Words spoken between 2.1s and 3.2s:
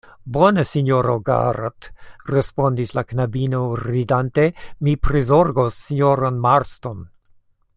respondis la